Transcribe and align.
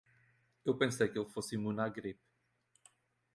Eu 0.65 0.75
pensei 0.75 1.07
que 1.07 1.19
ele 1.19 1.29
fosse 1.29 1.53
imune 1.53 1.79
à 1.79 1.87
gripe. 1.87 2.25